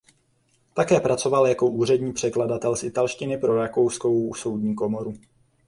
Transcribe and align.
Také 0.73 0.99
pracoval 0.99 1.47
jako 1.47 1.67
úřední 1.69 2.13
překladatel 2.13 2.75
z 2.75 2.83
italštiny 2.83 3.37
pro 3.37 3.55
rakouskou 3.55 4.33
soudní 4.33 4.75
komoru. 4.75 5.13